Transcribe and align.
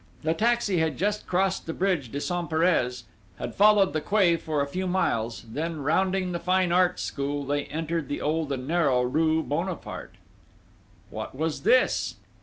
The 0.23 0.33
taxi 0.33 0.77
had 0.79 0.97
just 0.97 1.27
crossed 1.27 1.67
the 1.67 1.75
bridge 1.75 2.11
des 2.11 2.21
Sainte 2.21 2.49
Pères, 2.49 3.03
had 3.37 3.53
followed 3.53 3.93
the 3.93 4.01
quay 4.01 4.35
for 4.35 4.59
a 4.59 4.65
few 4.67 4.87
minutes, 4.87 5.45
then 5.47 5.81
rounding 5.83 6.31
the 6.31 6.39
Fine 6.39 6.71
Arts 6.71 7.03
School 7.03 7.45
they 7.45 7.65
entered 7.65 8.07
the 8.09 8.19
old 8.19 8.51
and 8.51 8.67
narrow 8.67 9.03
rue 9.03 9.43
Bonaparte.... 9.43 10.15
What 11.11 11.35
was 11.35 11.61
this? 11.61 12.15